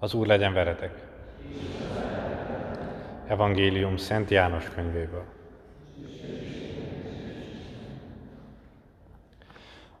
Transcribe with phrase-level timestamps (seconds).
[0.00, 1.06] Az Úr legyen veletek!
[3.26, 5.24] Evangélium Szent János könyvéből.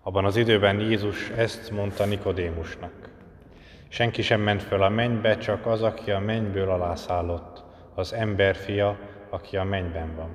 [0.02, 2.92] Abban az időben Jézus ezt mondta Nikodémusnak.
[3.88, 8.98] Senki sem ment föl a mennybe, csak az, aki a mennyből alászállott, az emberfia,
[9.30, 10.30] aki a mennyben van.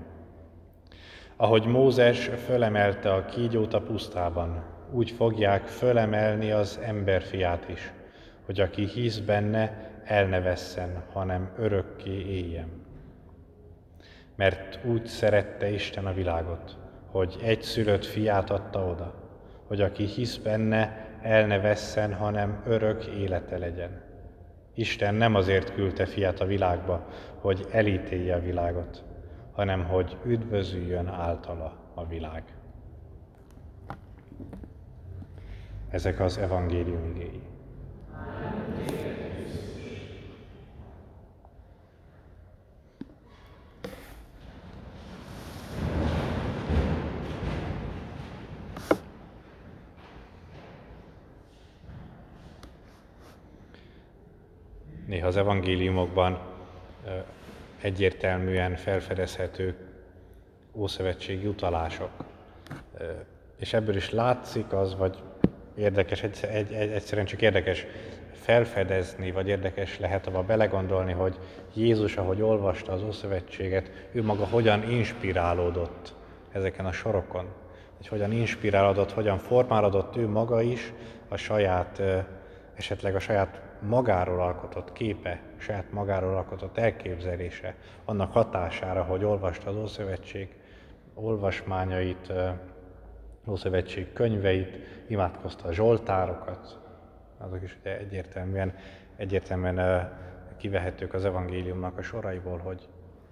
[1.36, 7.92] Ahogy Mózes fölemelte a kígyót a pusztában, úgy fogják fölemelni az emberfiát is,
[8.46, 12.68] hogy aki hisz benne, el ne vesszen, hanem örökké éljen.
[14.36, 16.78] Mert úgy szerette Isten a világot,
[17.12, 19.14] hogy egy szülött fiát adta oda,
[19.68, 24.02] hogy aki hisz benne, el ne vesszen, hanem örök élete legyen.
[24.74, 27.08] Isten nem azért küldte fiát a világba,
[27.40, 29.04] hogy elítélje a világot,
[29.52, 32.44] hanem hogy üdvözüljön általa a világ.
[35.90, 37.53] Ezek az evangélium igéi.
[55.14, 56.40] Néha az evangéliumokban
[57.82, 59.76] egyértelműen felfedezhető
[60.74, 62.10] ószövetségi utalások.
[63.60, 65.24] És ebből is látszik az, vagy
[65.76, 67.86] érdekes, egy, egy, egy, egyszerűen csak érdekes
[68.32, 71.38] felfedezni, vagy érdekes lehet abba belegondolni, hogy
[71.74, 76.14] Jézus, ahogy olvasta az Ószövetséget, ő maga hogyan inspirálódott
[76.52, 77.46] ezeken a sorokon.
[77.98, 80.94] Hogy hogyan inspirálódott, hogyan formálódott ő maga is
[81.28, 82.02] a saját,
[82.76, 89.76] esetleg a saját magáról alkotott képe, saját magáról alkotott elképzelése, annak hatására, hogy olvasta az
[89.76, 90.48] Ószövetség
[91.14, 92.34] olvasmányait,
[93.48, 94.78] Ószövetség könyveit,
[95.08, 96.80] imádkozta a zsoltárokat,
[97.38, 98.74] azok is ugye egyértelműen,
[99.16, 100.12] egyértelműen
[100.58, 102.90] kivehetők az evangéliumnak a soraiból, hogy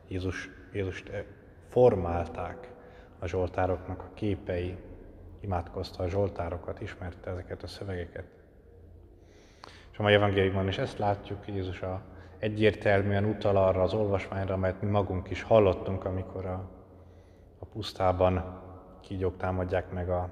[0.07, 1.11] Jézus, Jézust
[1.69, 2.71] formálták
[3.19, 4.77] a zsoltároknak a képei,
[5.39, 8.25] imádkozta a zsoltárokat, ismerte ezeket a szövegeket.
[9.91, 12.01] És a mai evangéliumban is ezt látjuk, Jézus a
[12.39, 16.69] egyértelműen utal arra az olvasmányra, amelyet mi magunk is hallottunk, amikor a,
[17.59, 18.61] a pusztában
[19.01, 20.29] kígyók támadják meg a,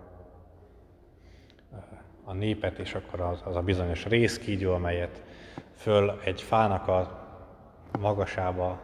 [2.23, 5.23] a népet, és akkor az, az a bizonyos részkígyó, amelyet
[5.75, 7.27] föl egy fának a
[7.99, 8.81] magasába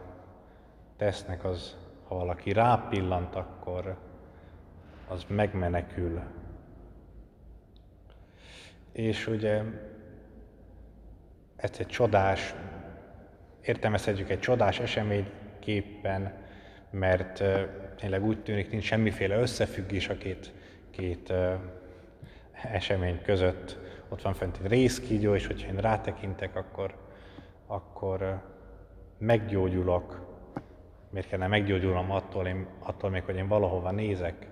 [0.96, 1.76] tesznek, az,
[2.08, 3.96] ha valaki rápillant, akkor
[5.08, 6.20] az megmenekül.
[8.92, 9.62] És ugye
[11.56, 12.54] ez egy csodás,
[13.62, 16.44] értelmezhetjük egy csodás eseményképpen,
[16.90, 17.42] mert
[17.96, 20.52] tényleg úgy tűnik, nincs semmiféle összefüggés a két,
[20.90, 21.32] két
[22.52, 23.78] esemény között.
[24.08, 26.94] Ott van fent egy részkígyó, és hogyha én rátekintek, akkor,
[27.66, 28.42] akkor
[29.18, 30.34] meggyógyulok.
[31.10, 34.48] Miért kellene meggyógyulnom attól, én, attól még, hogy én valahova nézek?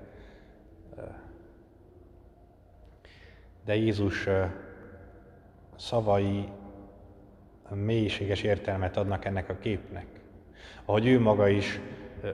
[3.64, 4.28] De Jézus
[5.76, 6.48] szavai
[7.70, 10.06] mélységes értelmet adnak ennek a képnek.
[10.84, 11.80] Ahogy ő maga is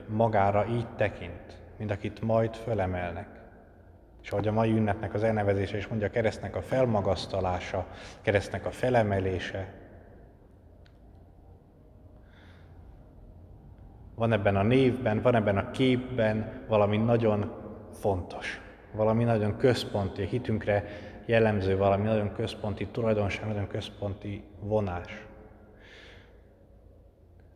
[0.07, 3.27] magára így tekint, mint akit majd fölemelnek.
[4.21, 7.87] És ahogy a mai ünnepnek az elnevezése is mondja, a keresztnek a felmagasztalása,
[8.21, 9.73] keresztnek a felemelése.
[14.15, 17.51] Van ebben a névben, van ebben a képben valami nagyon
[17.91, 20.85] fontos, valami nagyon központi, a hitünkre
[21.25, 25.25] jellemző valami nagyon központi tulajdonság, nagyon központi vonás.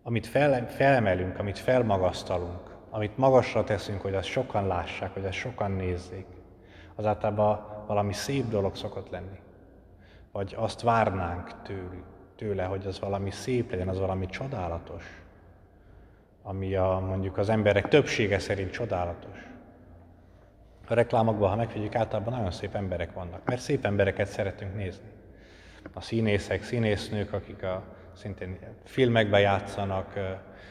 [0.08, 5.72] Amit fel, felemelünk, amit felmagasztalunk, amit magasra teszünk, hogy azt sokan lássák, hogy azt sokan
[5.72, 6.26] nézzék,
[6.96, 9.40] az általában valami szép dolog szokott lenni.
[10.32, 12.04] Vagy azt várnánk tőle,
[12.36, 15.24] tőle, hogy az valami szép legyen, az valami csodálatos,
[16.44, 19.48] ami a, mondjuk az emberek többsége szerint csodálatos.
[20.88, 25.10] A reklámokban, ha megfigyeljük, általában nagyon szép emberek vannak, mert szép embereket szeretünk nézni.
[25.94, 27.84] A színészek, színésznők, akik a,
[28.16, 30.14] szintén filmekben játszanak,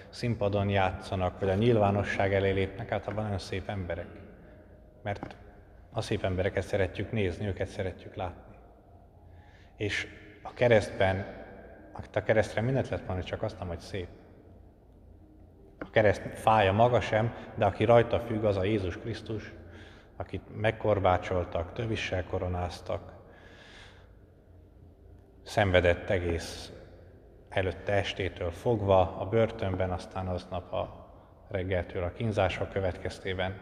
[0.08, 4.06] színpadon játszanak, vagy a nyilvánosság elé lépnek, általában nagyon szép emberek.
[5.02, 5.36] Mert
[5.92, 8.56] a szép embereket szeretjük nézni, őket szeretjük látni.
[9.76, 10.06] És
[10.42, 11.26] a keresztben,
[12.12, 14.08] a keresztre mindent lehet mondani, csak azt nem, hogy szép.
[15.78, 19.52] A kereszt fája maga sem, de aki rajta függ, az a Jézus Krisztus,
[20.16, 23.12] akit megkorbácsoltak, tövissel koronáztak,
[25.42, 26.72] szenvedett egész
[27.54, 31.06] előtte estétől fogva a börtönben, aztán aznap a
[31.48, 33.54] reggeltől a kínzások következtében.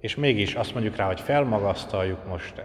[0.00, 2.64] És mégis azt mondjuk rá, hogy felmagasztaljuk most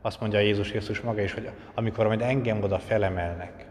[0.00, 3.66] Azt mondja Jézus Krisztus maga is, hogy amikor majd engem oda felemelnek,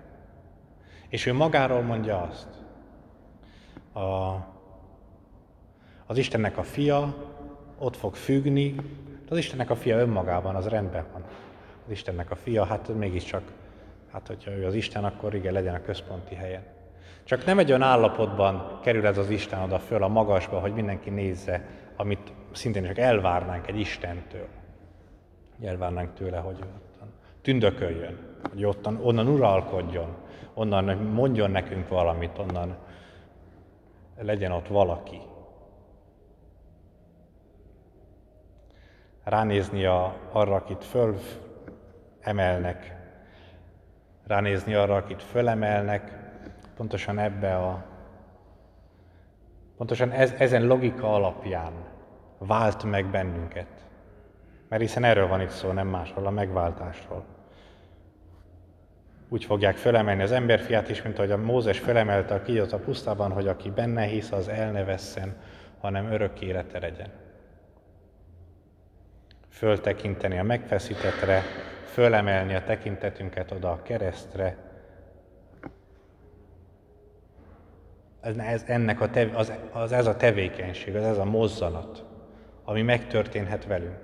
[1.10, 2.48] és ő magáról mondja azt,
[3.94, 4.36] a,
[6.06, 7.16] az Istennek a fia
[7.78, 8.76] ott fog függni,
[9.30, 11.24] az Istennek a fia önmagában, az rendben van.
[11.86, 13.44] Az Istennek a fia, hát mégiscsak,
[14.16, 16.64] hát hogyha ő az Isten, akkor igen, legyen a központi helyen.
[17.24, 21.10] Csak nem egy olyan állapotban kerül ez az Isten oda föl a magasba, hogy mindenki
[21.10, 24.48] nézze, amit szintén csak elvárnánk egy Istentől.
[25.64, 28.20] Elvárnánk tőle, hogy ottan tündököljön,
[28.50, 30.16] hogy ottan, onnan uralkodjon,
[30.54, 32.78] onnan mondjon nekünk valamit, onnan
[34.18, 35.22] legyen ott valaki.
[39.24, 41.18] Ránézni a, arra, akit föl
[42.20, 43.05] emelnek,
[44.28, 46.12] ránézni arra, akit fölemelnek,
[46.76, 47.94] pontosan ebbe a
[49.78, 51.74] Pontosan ez, ezen logika alapján
[52.38, 53.68] vált meg bennünket.
[54.70, 57.26] Mert hiszen erről van itt szó, nem másról, a megváltásról.
[59.30, 63.32] Úgy fogják fölemelni az emberfiát is, mint ahogy a Mózes fölemelte a kígyót a pusztában,
[63.32, 65.38] hogy aki benne hisz, az el ne vesszen,
[65.80, 67.10] hanem örök élete legyen.
[69.50, 71.42] Föltekinteni a megfeszítetre,
[71.96, 74.58] fölemelni a tekintetünket oda a keresztre,
[78.22, 82.06] ez, ennek a tev, az, az, ez a tevékenység, az ez a mozzanat,
[82.64, 83.98] ami megtörténhet velünk.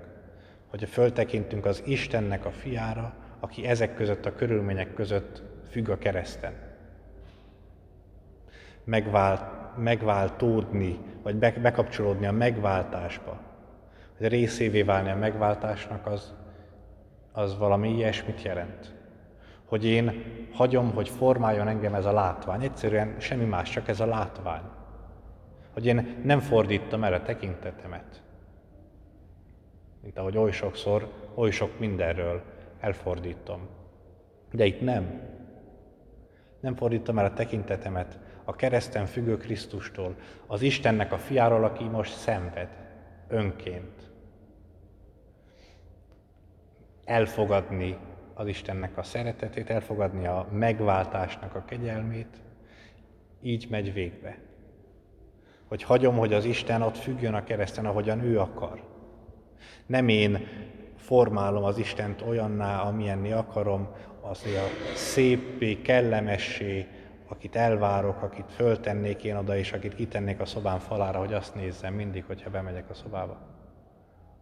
[0.70, 6.52] Hogy föltekintünk az Istennek a fiára, aki ezek között a körülmények között függ a kereszten.
[8.84, 13.40] Megvált, megváltódni, vagy be, bekapcsolódni a megváltásba,
[14.18, 16.34] hogy részévé válni a megváltásnak, az,
[17.32, 19.00] az valami ilyesmit jelent
[19.72, 22.62] hogy én hagyom, hogy formáljon engem ez a látvány.
[22.62, 24.62] Egyszerűen semmi más, csak ez a látvány.
[25.72, 28.22] Hogy én nem fordítom el a tekintetemet.
[30.02, 32.42] Mint ahogy oly sokszor, oly sok mindenről
[32.80, 33.68] elfordítom.
[34.50, 35.20] De itt nem.
[36.60, 42.16] Nem fordítom el a tekintetemet a kereszten függő Krisztustól, az Istennek a fiáról, aki most
[42.16, 42.68] szenved
[43.28, 44.01] önként.
[47.04, 47.96] Elfogadni
[48.34, 52.40] az Istennek a szeretetét, elfogadni a megváltásnak a kegyelmét,
[53.42, 54.38] így megy végbe.
[55.68, 58.82] Hogy hagyom, hogy az Isten ott függjön a kereszten, ahogyan ő akar.
[59.86, 60.46] Nem én
[60.96, 63.88] formálom az Istent olyanná, amilyenni akarom,
[64.20, 66.86] az a szépé, kellemessé,
[67.28, 71.94] akit elvárok, akit föltennék én oda, és akit kitennék a szobám falára, hogy azt nézzem
[71.94, 73.40] mindig, hogyha bemegyek a szobába.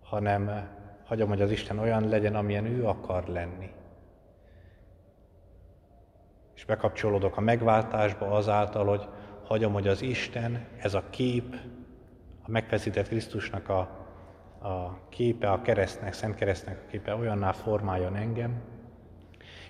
[0.02, 0.68] Hanem
[1.10, 3.70] hagyom, hogy az Isten olyan legyen, amilyen ő akar lenni
[6.60, 9.08] és bekapcsolódok a megváltásba azáltal, hogy
[9.44, 11.56] hagyom, hogy az Isten, ez a kép,
[12.42, 13.78] a megfeszített Krisztusnak a,
[14.68, 18.62] a képe, a keresztnek, Szent Keresztnek a képe olyanná formáljon engem,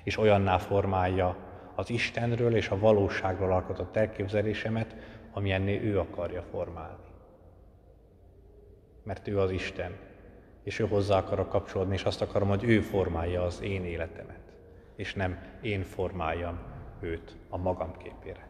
[0.03, 1.37] és olyanná formálja
[1.75, 4.97] az Istenről és a valóságról alkotott elképzelésemet,
[5.33, 7.05] amilyenné ő akarja formálni.
[9.03, 9.97] Mert ő az Isten,
[10.71, 14.41] és ő hozzá akarok kapcsolódni, és azt akarom, hogy ő formálja az én életemet,
[14.97, 16.59] és nem én formáljam
[17.01, 18.50] őt a magam képére.